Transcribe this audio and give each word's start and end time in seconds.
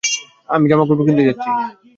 আমি 0.49 0.65
জামাকাপড় 0.69 1.05
কিনতে 1.07 1.23
যাচ্ছি। 1.27 1.49